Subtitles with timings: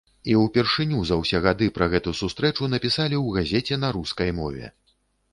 [0.31, 4.65] І ўпершыню за ўсе гады пра гэту сустрэчу напісалі ў газеце на рускай мове.